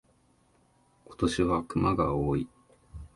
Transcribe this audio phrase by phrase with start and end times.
[1.05, 2.49] 今年は熊が多い。